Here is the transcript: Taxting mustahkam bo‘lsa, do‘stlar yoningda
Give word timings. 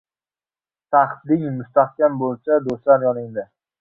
Taxting 0.95 1.45
mustahkam 1.59 2.17
bo‘lsa, 2.23 2.59
do‘stlar 2.69 3.07
yoningda 3.09 3.45